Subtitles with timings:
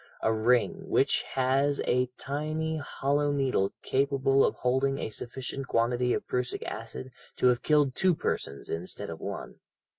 [0.23, 6.25] a ring, which has a tiny hollow needle capable of holding a sufficient quantity of
[6.27, 9.59] prussic acid to have killed two persons instead of one.